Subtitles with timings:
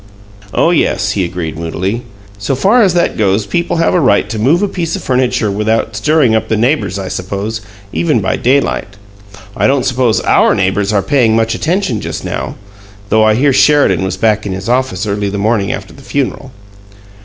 [0.51, 2.01] "Oh, yes," he agreed, moodily.
[2.39, 5.51] "So far as that goes people have a right to move a piece of furniture
[5.51, 7.61] without stirring up the neighbors, I suppose,
[7.93, 8.95] even by daylight.
[9.55, 12.55] I don't suppose OUR neighbors are paying much attention just now,
[13.09, 16.49] though I hear Sheridan was back in his office early the morning after the funeral."